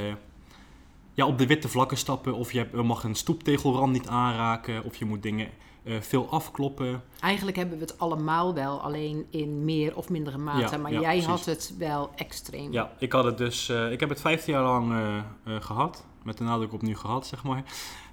ja, 1.15 1.27
op 1.27 1.39
de 1.39 1.47
witte 1.47 1.69
vlakken 1.69 1.97
stappen. 1.97 2.35
Of 2.35 2.53
je 2.53 2.67
mag 2.73 3.05
een 3.05 3.15
stoeptegelrand 3.15 3.93
niet 3.93 4.09
aanraken. 4.09 4.85
Of 4.85 4.97
je 4.97 5.05
moet 5.05 5.23
dingen 5.23 5.49
uh, 5.83 6.01
veel 6.01 6.29
afkloppen. 6.31 7.03
Eigenlijk 7.21 7.57
hebben 7.57 7.79
we 7.79 7.85
het 7.85 7.99
allemaal 7.99 8.55
wel, 8.55 8.81
alleen 8.81 9.27
in 9.31 9.65
meer 9.65 9.97
of 9.97 10.09
mindere 10.09 10.39
mate. 10.39 10.75
Ja, 10.75 10.77
maar 10.77 10.93
ja, 10.93 11.01
jij 11.01 11.11
precies. 11.11 11.27
had 11.27 11.45
het 11.45 11.75
wel 11.79 12.11
extreem. 12.15 12.73
Ja, 12.73 12.93
ik 12.99 13.13
had 13.13 13.25
het 13.25 13.39
dus. 13.39 13.69
Uh, 13.69 13.93
ik 13.93 14.01
heb 14.01 14.09
het 14.09 14.21
15 14.21 14.53
jaar 14.53 14.63
lang 14.63 14.95
gehad. 15.45 16.05
Met 16.25 16.39
de 16.39 16.45
nadruk 16.45 16.73
op 16.73 16.83
nu 16.83 16.97
gehad, 16.97 17.27
zeg 17.27 17.45
maar. 17.45 17.65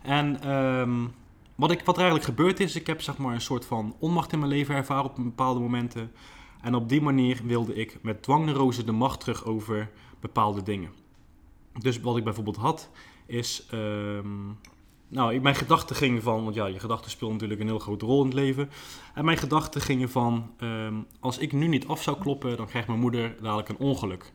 En 0.01 0.51
um, 0.51 1.13
wat, 1.55 1.71
ik, 1.71 1.81
wat 1.85 1.95
er 1.95 2.01
eigenlijk 2.01 2.29
gebeurd 2.29 2.59
is, 2.59 2.75
ik 2.75 2.87
heb 2.87 3.01
zeg 3.01 3.17
maar 3.17 3.33
een 3.33 3.41
soort 3.41 3.65
van 3.65 3.95
onmacht 3.99 4.31
in 4.31 4.39
mijn 4.39 4.51
leven 4.51 4.75
ervaren 4.75 5.09
op 5.09 5.15
bepaalde 5.15 5.59
momenten. 5.59 6.11
En 6.61 6.75
op 6.75 6.89
die 6.89 7.01
manier 7.01 7.41
wilde 7.43 7.73
ik 7.73 7.97
met 8.01 8.23
dwangneurose 8.23 8.83
de 8.83 8.91
macht 8.91 9.19
terug 9.19 9.45
over 9.45 9.89
bepaalde 10.19 10.63
dingen. 10.63 10.91
Dus 11.79 11.99
wat 11.99 12.17
ik 12.17 12.23
bijvoorbeeld 12.23 12.57
had, 12.57 12.89
is. 13.25 13.67
Um, 13.73 14.59
nou, 15.07 15.39
mijn 15.39 15.55
gedachten 15.55 15.95
gingen 15.95 16.21
van. 16.21 16.43
Want 16.43 16.55
ja, 16.55 16.65
je 16.65 16.79
gedachten 16.79 17.11
spelen 17.11 17.33
natuurlijk 17.33 17.61
een 17.61 17.67
heel 17.67 17.79
grote 17.79 18.05
rol 18.05 18.19
in 18.19 18.25
het 18.25 18.33
leven. 18.33 18.69
En 19.13 19.25
mijn 19.25 19.37
gedachten 19.37 19.81
gingen 19.81 20.09
van. 20.09 20.51
Um, 20.59 21.05
als 21.19 21.37
ik 21.37 21.51
nu 21.51 21.67
niet 21.67 21.87
af 21.87 22.01
zou 22.03 22.17
kloppen, 22.19 22.57
dan 22.57 22.67
krijgt 22.67 22.87
mijn 22.87 22.99
moeder 22.99 23.35
dadelijk 23.41 23.69
een 23.69 23.77
ongeluk. 23.77 24.33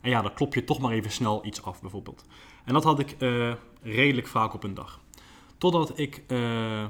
En 0.00 0.10
ja, 0.10 0.22
dan 0.22 0.34
klop 0.34 0.54
je 0.54 0.64
toch 0.64 0.78
maar 0.78 0.92
even 0.92 1.10
snel 1.10 1.46
iets 1.46 1.62
af, 1.62 1.80
bijvoorbeeld. 1.80 2.24
En 2.64 2.72
dat 2.72 2.84
had 2.84 2.98
ik 2.98 3.16
uh, 3.18 3.52
redelijk 3.82 4.26
vaak 4.26 4.54
op 4.54 4.64
een 4.64 4.74
dag. 4.74 5.00
Totdat 5.58 5.98
ik. 5.98 6.22
Uh, 6.28 6.84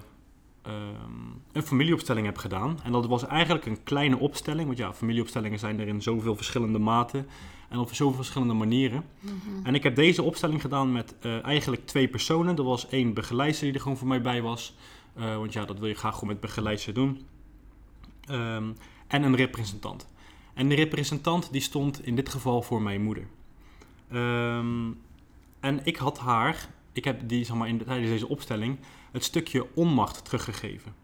Um, 0.67 1.43
een 1.53 1.63
familieopstelling 1.63 2.27
heb 2.27 2.37
gedaan. 2.37 2.79
En 2.83 2.93
dat 2.93 3.07
was 3.07 3.27
eigenlijk 3.27 3.67
een 3.67 3.83
kleine 3.83 4.19
opstelling. 4.19 4.67
Want 4.67 4.79
ja, 4.79 4.93
familieopstellingen 4.93 5.59
zijn 5.59 5.81
er 5.81 5.89
in 5.89 6.03
zoveel 6.03 6.37
verschillende 6.37 6.79
maten 6.79 7.27
en 7.69 7.79
op 7.79 7.95
zoveel 7.95 8.17
verschillende 8.17 8.55
manieren. 8.55 9.05
Mm-hmm. 9.21 9.67
En 9.67 9.75
ik 9.75 9.83
heb 9.83 9.97
deze 9.97 10.23
opstelling 10.23 10.61
gedaan 10.61 10.93
met 10.93 11.15
uh, 11.23 11.45
eigenlijk 11.45 11.87
twee 11.87 12.09
personen. 12.09 12.57
Er 12.57 12.63
was 12.63 12.89
één 12.89 13.15
begeleider 13.15 13.61
die 13.61 13.73
er 13.73 13.81
gewoon 13.81 13.97
voor 13.97 14.09
mij 14.09 14.21
bij 14.21 14.43
was. 14.43 14.77
Uh, 15.19 15.37
want 15.37 15.53
ja, 15.53 15.65
dat 15.65 15.79
wil 15.79 15.89
je 15.89 15.95
graag 15.95 16.15
gewoon 16.15 16.29
met 16.29 16.41
begeleider 16.41 16.95
doen. 16.95 17.27
Um, 18.31 18.77
en 19.07 19.23
een 19.23 19.37
representant. 19.37 20.07
En 20.59 20.69
de 20.69 20.75
representant 20.75 21.53
die 21.53 21.61
stond 21.61 22.07
in 22.07 22.15
dit 22.15 22.29
geval 22.29 22.63
voor 22.63 22.83
mijn 22.83 23.03
moeder. 23.03 23.27
Um, 24.13 25.01
en 25.61 25.81
ik 25.85 25.97
had 25.97 26.19
haar, 26.19 26.69
ik 26.93 27.05
heb 27.05 27.29
die 27.29 27.45
zeg 27.45 27.57
maar, 27.57 27.69
in, 27.69 27.85
tijdens 27.85 28.11
deze 28.11 28.29
opstelling 28.29 28.79
het 29.13 29.25
stukje 29.25 29.67
onmacht 29.75 30.25
teruggegeven. 30.25 30.95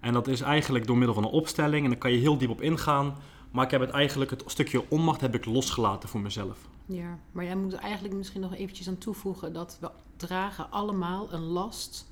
En 0.00 0.12
dat 0.12 0.26
is 0.26 0.40
eigenlijk 0.40 0.86
door 0.86 0.96
middel 0.96 1.14
van 1.14 1.24
een 1.24 1.30
opstelling 1.30 1.84
en 1.84 1.90
daar 1.90 1.98
kan 1.98 2.12
je 2.12 2.18
heel 2.18 2.38
diep 2.38 2.50
op 2.50 2.60
ingaan. 2.60 3.16
Maar 3.50 3.64
ik 3.64 3.70
heb 3.70 3.80
het 3.80 3.90
eigenlijk, 3.90 4.30
het 4.30 4.42
stukje 4.46 4.90
onmacht 4.90 5.20
heb 5.20 5.34
ik 5.34 5.44
losgelaten 5.44 6.08
voor 6.08 6.20
mezelf. 6.20 6.58
Ja, 6.86 7.18
maar 7.32 7.44
jij 7.44 7.56
moet 7.56 7.74
eigenlijk 7.74 8.14
misschien 8.14 8.40
nog 8.40 8.54
eventjes 8.54 8.88
aan 8.88 8.98
toevoegen 8.98 9.52
dat 9.52 9.78
we 9.80 9.90
dragen 10.16 10.70
allemaal 10.70 11.32
een 11.32 11.44
last 11.44 12.10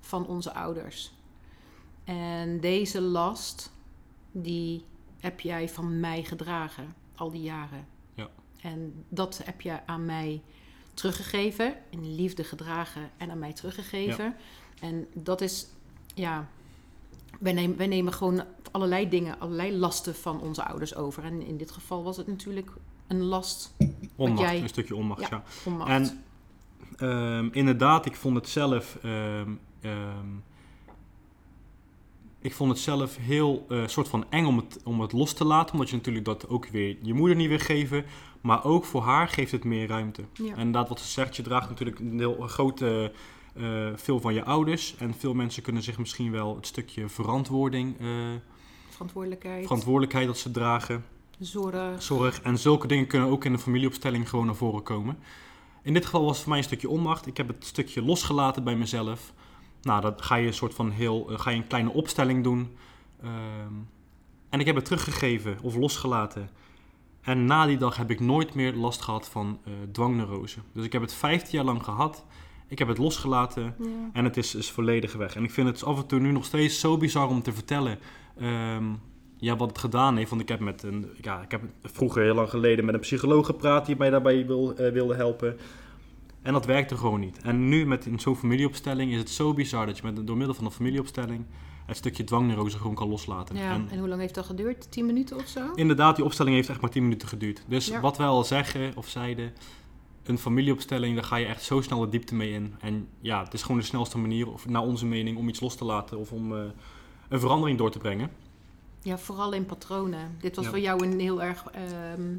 van 0.00 0.26
onze 0.26 0.54
ouders. 0.54 1.12
En 2.04 2.60
deze 2.60 3.00
last, 3.00 3.72
die 4.32 4.84
heb 5.22 5.40
jij 5.40 5.68
van 5.68 6.00
mij 6.00 6.22
gedragen, 6.22 6.94
al 7.14 7.30
die 7.30 7.42
jaren. 7.42 7.86
Ja. 8.14 8.28
En 8.62 9.04
dat 9.08 9.40
heb 9.44 9.60
je 9.60 9.86
aan 9.86 10.04
mij 10.04 10.42
teruggegeven, 10.94 11.74
in 11.90 12.14
liefde 12.14 12.44
gedragen 12.44 13.10
en 13.16 13.30
aan 13.30 13.38
mij 13.38 13.52
teruggegeven. 13.52 14.24
Ja. 14.24 14.36
En 14.80 15.06
dat 15.14 15.40
is, 15.40 15.66
ja, 16.14 16.48
wij 17.40 17.52
nemen, 17.52 17.76
wij 17.76 17.86
nemen 17.86 18.12
gewoon 18.12 18.44
allerlei 18.70 19.08
dingen, 19.08 19.38
allerlei 19.40 19.76
lasten 19.76 20.14
van 20.14 20.40
onze 20.40 20.64
ouders 20.64 20.94
over. 20.94 21.24
En 21.24 21.42
in 21.46 21.56
dit 21.56 21.70
geval 21.70 22.02
was 22.02 22.16
het 22.16 22.26
natuurlijk 22.26 22.70
een 23.06 23.22
last. 23.22 23.74
Onmacht, 24.16 24.40
jij... 24.40 24.62
een 24.62 24.68
stukje 24.68 24.96
onmacht, 24.96 25.20
ja. 25.20 25.28
ja. 25.30 25.42
Onmacht. 25.64 25.90
En 25.90 26.24
Ehm, 27.02 27.48
inderdaad, 27.52 28.06
ik 28.06 28.16
vond 28.16 28.36
het 28.36 28.48
zelf. 28.48 28.98
ehm, 29.02 29.50
ehm, 29.80 30.26
ik 32.42 32.54
vond 32.54 32.70
het 32.70 32.80
zelf 32.80 33.16
heel 33.16 33.66
eh, 33.68 33.86
soort 33.86 34.08
van 34.08 34.24
eng 34.28 34.44
om 34.44 34.56
het, 34.56 34.78
om 34.84 35.00
het 35.00 35.12
los 35.12 35.32
te 35.32 35.44
laten. 35.44 35.72
Omdat 35.72 35.90
je 35.90 35.96
natuurlijk 35.96 36.24
dat 36.24 36.48
ook 36.48 36.66
weer 36.66 36.96
je 37.02 37.14
moeder 37.14 37.36
niet 37.36 37.48
wil 37.48 37.58
geven. 37.58 38.04
Maar 38.40 38.64
ook 38.64 38.84
voor 38.84 39.02
haar 39.02 39.28
geeft 39.28 39.52
het 39.52 39.64
meer 39.64 39.88
ruimte. 39.88 40.22
Ja. 40.32 40.44
En 40.52 40.56
inderdaad, 40.58 40.88
wat 40.88 41.00
ze 41.00 41.08
zegt, 41.08 41.36
je 41.36 41.42
draagt 41.42 41.68
natuurlijk 41.68 41.98
een 41.98 42.18
heel 42.18 42.36
grote. 42.40 43.12
eh, 43.54 43.88
veel 43.94 44.20
van 44.20 44.34
je 44.34 44.44
ouders. 44.44 44.94
En 44.98 45.14
veel 45.14 45.34
mensen 45.34 45.62
kunnen 45.62 45.82
zich 45.82 45.98
misschien 45.98 46.30
wel 46.30 46.56
het 46.56 46.66
stukje 46.66 47.08
verantwoording, 47.08 48.00
eh, 48.00 48.06
Verantwoordelijkheid, 48.90 49.62
verantwoordelijkheid 49.62 50.26
dat 50.26 50.38
ze 50.38 50.50
dragen 50.50 51.04
zorg. 51.38 52.02
zorg. 52.02 52.40
En 52.42 52.58
zulke 52.58 52.86
dingen 52.86 53.06
kunnen 53.06 53.28
ook 53.28 53.44
in 53.44 53.52
de 53.52 53.58
familieopstelling 53.58 54.28
gewoon 54.28 54.46
naar 54.46 54.54
voren 54.54 54.82
komen. 54.82 55.18
In 55.82 55.92
dit 55.94 56.04
geval 56.04 56.20
was 56.20 56.30
het 56.30 56.40
voor 56.40 56.48
mij 56.48 56.58
een 56.58 56.64
stukje 56.64 56.88
onmacht. 56.88 57.26
Ik 57.26 57.36
heb 57.36 57.48
het 57.48 57.64
stukje 57.66 58.02
losgelaten 58.02 58.64
bij 58.64 58.76
mezelf. 58.76 59.32
Nou, 59.82 60.00
dat 60.00 60.22
ga 60.22 60.34
je 60.34 60.46
een 60.46 60.54
soort 60.54 60.74
van 60.74 60.90
heel, 60.90 61.30
eh, 61.30 61.38
ga 61.38 61.50
je 61.50 61.56
een 61.56 61.66
kleine 61.66 61.92
opstelling 61.92 62.42
doen. 62.44 62.76
Ehm, 63.22 63.74
en 64.48 64.60
ik 64.60 64.66
heb 64.66 64.74
het 64.74 64.84
teruggegeven 64.84 65.56
of 65.62 65.74
losgelaten. 65.76 66.50
En 67.20 67.44
na 67.44 67.66
die 67.66 67.76
dag 67.76 67.96
heb 67.96 68.10
ik 68.10 68.20
nooit 68.20 68.54
meer 68.54 68.74
last 68.74 69.02
gehad 69.02 69.28
van 69.28 69.58
eh 69.64 69.72
dwangneurose. 69.92 70.58
Dus 70.72 70.84
ik 70.84 70.92
heb 70.92 71.02
het 71.02 71.14
15 71.14 71.58
jaar 71.58 71.64
lang 71.64 71.84
gehad. 71.84 72.24
Ik 72.68 72.78
heb 72.78 72.88
het 72.88 72.98
losgelaten. 72.98 73.74
Ja. 73.78 73.86
En 74.12 74.24
het 74.24 74.36
is, 74.36 74.54
is 74.54 74.70
volledig 74.70 75.12
weg. 75.12 75.36
En 75.36 75.44
ik 75.44 75.50
vind 75.50 75.68
het 75.68 75.84
af 75.84 75.96
en 75.96 76.06
toe 76.06 76.20
nu 76.20 76.32
nog 76.32 76.44
steeds 76.44 76.80
zo 76.80 76.96
bizar 76.96 77.28
om 77.28 77.42
te 77.42 77.52
vertellen. 77.52 77.98
ehm, 78.38 78.84
ja, 79.36 79.56
wat 79.56 79.68
het 79.68 79.78
gedaan 79.78 80.16
heeft. 80.16 80.30
Want 80.30 80.42
ik 80.42 80.48
heb 80.48 80.60
met 80.60 80.82
een. 80.82 81.10
Ja, 81.20 81.42
ik 81.42 81.50
heb 81.50 81.62
vroeger 81.82 82.22
heel 82.22 82.34
lang 82.34 82.50
geleden 82.50 82.84
met 82.84 82.94
een 82.94 83.00
psycholoog 83.00 83.46
gepraat 83.46 83.86
die 83.86 83.96
mij 83.96 84.10
daarbij 84.10 84.46
wil, 84.46 84.74
eh, 84.76 84.92
wilde 84.92 85.14
helpen. 85.14 85.56
En 86.42 86.52
dat 86.52 86.66
werkte 86.66 86.96
gewoon 86.96 87.20
niet. 87.20 87.38
En 87.42 87.68
nu 87.68 87.86
met 87.86 88.08
zo'n 88.16 88.36
familieopstelling 88.36 89.12
is 89.12 89.18
het 89.18 89.30
zo 89.30 89.54
bizar 89.54 89.86
dat 89.86 89.96
je 89.98 90.02
met, 90.12 90.26
door 90.26 90.36
middel 90.36 90.54
van 90.54 90.64
een 90.64 90.70
familieopstelling 90.70 91.44
het 91.86 91.96
stukje 91.96 92.24
dwangneurose 92.24 92.78
gewoon 92.78 92.94
kan 92.94 93.08
loslaten. 93.08 93.56
Ja, 93.56 93.72
En 93.72 93.86
en 93.90 93.98
hoe 93.98 94.08
lang 94.08 94.20
heeft 94.20 94.34
dat 94.34 94.44
geduurd? 94.46 94.90
10 94.92 95.06
minuten 95.06 95.36
of 95.36 95.46
zo? 95.46 95.60
inderdaad, 95.74 96.16
die 96.16 96.24
opstelling 96.24 96.54
heeft 96.54 96.68
echt 96.68 96.80
maar 96.80 96.90
10 96.90 97.02
minuten 97.02 97.28
geduurd. 97.28 97.64
Dus 97.66 97.86
Ja. 97.86 98.00
wat 98.00 98.16
wij 98.16 98.26
al 98.26 98.44
zeggen 98.44 98.92
of 98.96 99.08
zeiden, 99.08 99.52
een 100.22 100.38
familieopstelling, 100.38 101.14
daar 101.14 101.24
ga 101.24 101.36
je 101.36 101.46
echt 101.46 101.62
zo 101.62 101.80
snel 101.80 102.00
de 102.00 102.08
diepte 102.08 102.34
mee 102.34 102.50
in. 102.52 102.74
En 102.80 103.08
ja, 103.20 103.42
het 103.44 103.54
is 103.54 103.62
gewoon 103.62 103.76
de 103.80 103.84
snelste 103.86 104.18
manier, 104.18 104.52
of 104.52 104.68
naar 104.68 104.82
onze 104.82 105.06
mening, 105.06 105.38
om 105.38 105.48
iets 105.48 105.60
los 105.60 105.76
te 105.76 105.84
laten 105.84 106.18
of 106.18 106.32
om 106.32 106.56
eh, 106.56 106.64
een 107.28 107.40
verandering 107.40 107.78
door 107.78 107.90
te 107.90 107.98
brengen. 107.98 108.30
Ja, 109.00 109.18
vooral 109.18 109.52
in 109.52 109.66
patronen. 109.66 110.36
Dit 110.40 110.56
was 110.56 110.64
Ja. 110.64 110.70
voor 110.70 110.80
jou 110.80 111.06
een 111.06 111.20
heel 111.20 111.42
erg 111.42 111.64
ehm, 111.72 112.36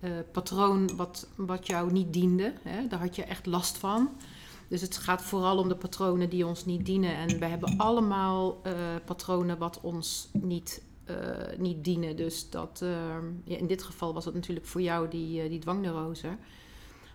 eh, 0.00 0.10
patroon 0.32 0.96
wat, 0.96 1.28
wat 1.34 1.66
jou 1.66 1.92
niet 1.92 2.12
diende. 2.12 2.54
Hè? 2.62 2.86
Daar 2.86 3.00
had 3.00 3.16
je 3.16 3.24
echt 3.24 3.46
last 3.46 3.76
van. 3.76 4.10
Dus 4.68 4.80
het 4.80 4.96
gaat 4.96 5.22
vooral 5.22 5.58
om 5.58 5.68
de 5.68 5.76
patronen 5.76 6.30
die 6.30 6.46
ons 6.46 6.64
niet 6.64 6.86
dienen. 6.86 7.16
En 7.16 7.38
we 7.38 7.44
hebben 7.44 7.74
allemaal 7.76 8.60
eh, 8.62 8.72
patronen 9.04 9.58
wat 9.58 9.80
ons 9.80 10.28
niet, 10.32 10.82
eh, 11.04 11.16
niet 11.58 11.84
dienen. 11.84 12.16
Dus 12.16 12.50
dat, 12.50 12.84
ja, 13.44 13.56
in 13.56 13.66
dit 13.66 13.82
geval 13.82 14.14
was 14.14 14.24
het 14.24 14.34
natuurlijk 14.34 14.66
voor 14.66 14.82
jou 14.82 15.08
die, 15.08 15.48
die 15.48 15.58
dwangneurose. 15.58 16.36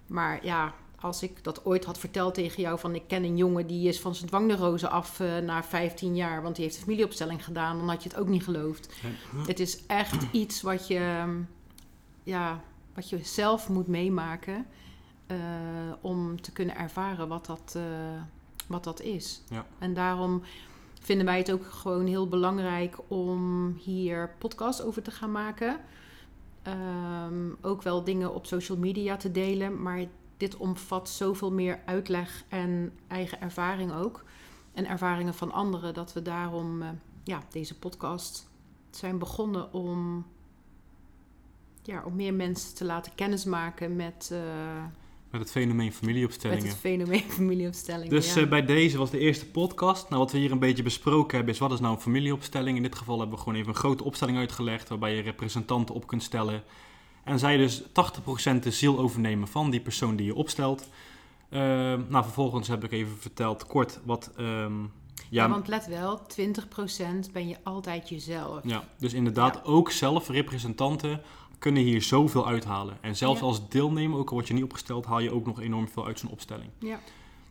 Maar 0.07 0.45
ja, 0.45 0.73
als 1.01 1.23
ik 1.23 1.43
dat 1.43 1.65
ooit 1.65 1.85
had 1.85 1.97
verteld 1.97 2.33
tegen 2.33 2.61
jou 2.61 2.79
van 2.79 2.95
ik 2.95 3.03
ken 3.07 3.23
een 3.23 3.37
jongen 3.37 3.67
die 3.67 3.87
is 3.87 3.99
van 3.99 4.15
zijn 4.15 4.27
dwangneurose 4.27 4.89
af 4.89 5.19
eh, 5.19 5.37
na 5.37 5.63
15 5.63 6.15
jaar, 6.15 6.41
want 6.41 6.55
die 6.55 6.63
heeft 6.63 6.77
een 6.77 6.83
familieopstelling 6.83 7.43
gedaan, 7.43 7.77
dan 7.77 7.89
had 7.89 8.03
je 8.03 8.09
het 8.09 8.17
ook 8.17 8.27
niet 8.27 8.43
geloofd. 8.43 8.93
Het 9.47 9.59
is 9.59 9.85
echt 9.85 10.25
iets 10.31 10.61
wat 10.61 10.87
je, 10.87 11.25
ja, 12.23 12.63
wat 12.93 13.09
je 13.09 13.23
zelf 13.23 13.69
moet 13.69 13.87
meemaken 13.87 14.65
eh, 15.27 15.37
om 16.01 16.41
te 16.41 16.51
kunnen 16.51 16.75
ervaren 16.75 17.27
wat 17.27 17.45
dat, 17.45 17.73
eh, 17.75 18.21
wat 18.67 18.83
dat 18.83 19.01
is. 19.01 19.41
Ja. 19.49 19.65
En 19.79 19.93
daarom 19.93 20.41
vinden 21.01 21.25
wij 21.25 21.37
het 21.37 21.51
ook 21.51 21.65
gewoon 21.65 22.05
heel 22.05 22.27
belangrijk 22.27 22.97
om 23.07 23.73
hier 23.83 24.35
podcasts 24.37 24.81
over 24.81 25.01
te 25.01 25.11
gaan 25.11 25.31
maken. 25.31 25.79
Ehm, 26.61 27.49
ook 27.61 27.81
wel 27.81 28.03
dingen 28.03 28.33
op 28.33 28.45
social 28.45 28.77
media 28.77 29.17
te 29.17 29.31
delen, 29.31 29.81
maar 29.81 30.05
dit 30.37 30.57
omvat 30.57 31.09
zoveel 31.09 31.51
meer 31.51 31.79
uitleg 31.85 32.43
en 32.47 32.93
eigen 33.07 33.41
ervaring 33.41 33.93
ook. 33.93 34.23
En 34.73 34.87
ervaringen 34.87 35.33
van 35.33 35.51
anderen, 35.51 35.93
dat 35.93 36.13
we 36.13 36.21
daarom 36.21 36.81
eh, 36.81 36.89
ja, 37.23 37.41
deze 37.49 37.79
podcast 37.79 38.49
zijn 38.89 39.17
begonnen 39.17 39.73
om, 39.73 40.25
ja, 41.83 42.03
om 42.05 42.15
meer 42.15 42.33
mensen 42.33 42.75
te 42.75 42.85
laten 42.85 43.11
kennismaken 43.15 43.95
met, 43.95 44.29
eh, 44.31 44.39
Met 45.31 45.41
het 45.41 45.51
fenomeen 45.51 45.85
met 45.85 45.95
familieopstellingen. 45.95 46.65
het 46.67 46.77
fenomeen 46.77 47.23
familieopstellingen. 47.39 48.09
Dus 48.09 48.33
ja. 48.33 48.41
eh, 48.41 48.49
bij 48.49 48.65
deze 48.65 48.97
was 48.97 49.09
de 49.09 49.19
eerste 49.19 49.45
podcast. 49.45 50.09
Nou, 50.09 50.21
wat 50.21 50.31
we 50.31 50.37
hier 50.37 50.51
een 50.51 50.59
beetje 50.59 50.83
besproken 50.83 51.35
hebben 51.35 51.53
is 51.53 51.59
wat 51.59 51.71
is 51.71 51.79
nou 51.79 51.95
een 51.95 52.01
familieopstelling. 52.01 52.77
In 52.77 52.83
dit 52.83 52.95
geval 52.95 53.19
hebben 53.19 53.35
we 53.37 53.43
gewoon 53.43 53.57
even 53.59 53.69
een 53.69 53.79
grote 53.79 54.03
opstelling 54.03 54.37
uitgelegd 54.37 54.89
waarbij 54.89 55.15
je 55.15 55.21
representanten 55.21 55.95
op 55.95 56.07
kunt 56.07 56.23
stellen. 56.23 56.63
En 57.23 57.39
zij 57.39 57.57
dus 57.57 57.81
80% 57.81 58.63
de 58.63 58.71
ziel 58.71 58.99
overnemen 58.99 59.47
van 59.47 59.69
die 59.69 59.79
persoon 59.81 60.15
die 60.15 60.25
je 60.25 60.35
opstelt. 60.35 60.89
Eh, 61.49 61.59
nou, 62.07 62.23
vervolgens 62.23 62.67
heb 62.67 62.83
ik 62.83 62.91
even 62.91 63.17
verteld 63.17 63.67
kort 63.67 63.99
wat... 64.05 64.31
ehm, 64.37 64.81
ja, 65.29 65.43
ja, 65.43 65.49
want 65.49 65.67
let 65.67 65.85
wel, 65.87 66.21
20% 66.27 67.31
ben 67.31 67.47
je 67.47 67.57
altijd 67.63 68.09
jezelf. 68.09 68.59
ja, 68.63 68.83
dus 68.97 69.13
inderdaad 69.13 69.55
Ja. 69.55 69.61
ook 69.63 69.91
zelf 69.91 70.29
representanten 70.29 71.21
kunnen 71.61 71.83
hier 71.83 72.01
zoveel 72.01 72.47
uithalen. 72.47 72.97
En 73.01 73.15
zelfs 73.15 73.39
Ja. 73.39 73.45
als 73.45 73.69
deelnemer, 73.69 74.17
ook 74.19 74.27
al 74.29 74.33
word 74.35 74.47
je 74.47 74.53
niet 74.53 74.63
opgesteld, 74.63 75.05
haal 75.05 75.19
je 75.19 75.33
ook 75.33 75.45
nog 75.45 75.61
enorm 75.61 75.87
veel 75.89 76.05
uit 76.05 76.19
zo'n 76.19 76.29
opstelling. 76.29 76.69
Ja. 76.79 76.99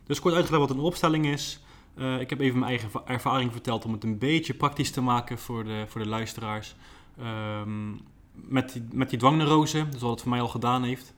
Dus 0.05 0.19
kort 0.19 0.33
uitgelegd 0.33 0.67
wat 0.67 0.77
een 0.77 0.83
opstelling 0.83 1.25
is. 1.25 1.59
Eh, 1.95 2.19
ik 2.19 2.29
heb 2.29 2.39
even 2.39 2.59
mijn 2.59 2.71
eigen 2.71 2.89
va- 2.91 3.03
ervaring 3.05 3.51
verteld 3.51 3.85
om 3.85 3.91
het 3.91 4.03
een 4.03 4.17
beetje 4.17 4.53
praktisch 4.53 4.91
te 4.91 5.01
maken 5.01 5.37
voor 5.37 5.63
de, 5.63 5.83
voor 5.87 6.01
de 6.03 6.09
luisteraars. 6.09 6.75
Ehm, 7.19 7.91
met, 8.33 8.73
die, 8.73 8.83
met 8.91 9.09
die 9.09 9.19
dwangneurose, 9.19 9.87
dus 9.89 10.01
wat 10.01 10.11
het 10.11 10.21
voor 10.21 10.29
mij 10.29 10.41
al 10.41 10.47
gedaan 10.47 10.83
heeft. 10.83 11.13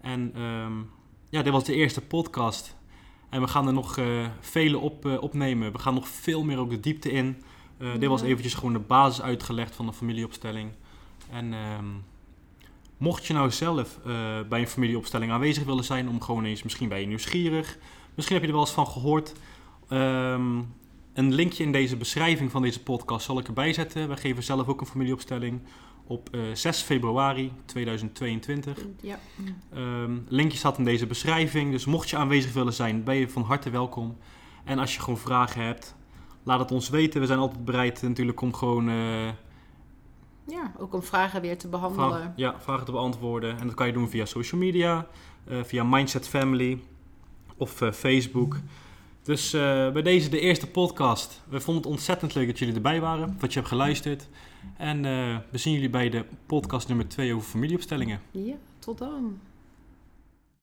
En 0.00 0.32
ehm, 0.34 0.72
ja, 1.28 1.42
dit 1.42 1.52
was 1.52 1.64
de 1.64 1.74
eerste 1.74 2.00
podcast. 2.00 2.76
En 3.28 3.40
we 3.40 3.48
gaan 3.48 3.66
er 3.66 3.72
nog 3.72 3.96
eh, 3.98 4.26
vele 4.40 4.78
op, 4.78 5.06
eh, 5.06 5.22
opnemen. 5.22 5.72
We 5.72 5.78
gaan 5.78 5.94
nog 5.94 6.08
veel 6.08 6.44
meer 6.44 6.58
ook 6.58 6.70
de 6.70 6.80
diepte 6.80 7.10
in. 7.10 7.42
Dit 7.98 8.08
was 8.08 8.22
eventjes 8.22 8.54
gewoon 8.54 8.72
de 8.72 8.78
basis 8.78 9.22
uitgelegd 9.22 9.74
van 9.74 9.86
de 9.86 9.92
familieopstelling. 9.92 10.70
En 11.30 11.52
ehm, 11.52 11.84
mocht 13.02 13.26
je 13.26 13.32
nou 13.32 13.50
zelf 13.50 13.98
eh, 14.06 14.12
bij 14.48 14.60
een 14.60 14.68
familieopstelling 14.68 15.32
aanwezig 15.32 15.64
willen 15.64 15.84
zijn, 15.84 16.08
om 16.08 16.20
gewoon 16.20 16.44
eens, 16.44 16.62
misschien 16.62 16.88
ben 16.88 17.00
je 17.00 17.06
nieuwsgierig, 17.06 17.78
misschien 18.14 18.36
heb 18.36 18.44
je 18.44 18.50
er 18.50 18.56
wel 18.56 18.66
eens 18.66 18.74
van 18.74 18.86
gehoord. 18.86 19.32
Ehm, 19.88 20.56
een 21.12 21.32
linkje 21.34 21.64
in 21.64 21.72
deze 21.72 21.96
beschrijving 21.96 22.50
van 22.50 22.62
deze 22.62 22.82
podcast 22.82 23.24
zal 23.24 23.38
ik 23.38 23.46
erbij 23.46 23.72
zetten. 23.72 24.08
Wij 24.08 24.16
geven 24.16 24.42
zelf 24.42 24.68
ook 24.68 24.80
een 24.80 24.86
familieopstelling 24.86 25.60
op 26.06 26.28
eh, 26.32 26.40
6 26.52 26.80
februari 26.80 27.52
2022. 27.64 28.78
Ja. 29.00 29.18
Ehm, 29.72 30.18
linkje 30.28 30.58
staat 30.58 30.78
in 30.78 30.84
deze 30.84 31.06
beschrijving. 31.06 31.70
Dus 31.70 31.84
mocht 31.84 32.10
je 32.10 32.16
aanwezig 32.16 32.52
willen 32.52 32.72
zijn, 32.72 33.04
ben 33.04 33.14
je 33.14 33.28
van 33.28 33.42
harte 33.42 33.70
welkom. 33.70 34.16
En 34.64 34.78
als 34.78 34.94
je 34.94 35.00
gewoon 35.00 35.18
vragen 35.18 35.64
hebt, 35.64 35.94
laat 36.42 36.58
het 36.58 36.70
ons 36.70 36.88
weten. 36.88 37.20
We 37.20 37.26
zijn 37.26 37.38
altijd 37.38 37.64
bereid 37.64 38.02
natuurlijk 38.02 38.40
om 38.40 38.54
gewoon 38.54 38.88
eh, 38.88 39.28
ja, 40.46 40.72
ook 40.78 40.94
om 40.94 41.02
vragen 41.02 41.40
weer 41.40 41.58
te 41.58 41.68
behandelen. 41.68 42.32
ja, 42.36 42.60
vragen 42.60 42.84
te 42.84 42.92
beantwoorden. 42.92 43.58
En 43.58 43.66
dat 43.66 43.74
kan 43.74 43.86
je 43.86 43.92
doen 43.92 44.08
via 44.08 44.24
social 44.24 44.60
media, 44.60 45.06
eh, 45.44 45.62
via 45.62 45.84
Mindset 45.84 46.28
Family 46.28 46.82
of 47.56 47.80
eh, 47.80 47.92
Facebook. 47.92 48.58
Dus 49.22 49.52
eh, 49.52 49.60
bij 49.92 50.02
deze 50.02 50.28
de 50.28 50.40
eerste 50.40 50.66
podcast. 50.70 51.42
We 51.48 51.60
vonden 51.60 51.82
het 51.82 51.92
ontzettend 51.92 52.34
leuk 52.34 52.46
dat 52.46 52.58
jullie 52.58 52.74
erbij 52.74 53.00
waren, 53.00 53.36
dat 53.38 53.52
je 53.52 53.58
hebt 53.58 53.70
geluisterd. 53.70 54.28
En 54.76 55.02
we 55.50 55.58
zien 55.58 55.72
jullie 55.72 55.90
bij 55.90 56.08
de 56.08 56.24
podcast 56.46 56.88
nummer 56.88 57.08
2 57.08 57.34
over 57.34 57.48
familieopstellingen. 57.48 58.20
Ja, 58.30 58.54
tot 58.78 58.98
dan. 58.98 59.38